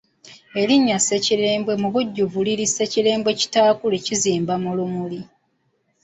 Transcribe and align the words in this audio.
Erinnya 0.61 0.97
Ssekirembwe 0.99 1.73
mu 1.81 1.87
bujjuvu 1.93 2.37
liri 2.45 2.65
Ssekirembwe 2.69 3.31
kitaakule 3.39 3.97
kizimba 4.05 4.53
mu 4.63 4.71
lumuli. 4.77 5.19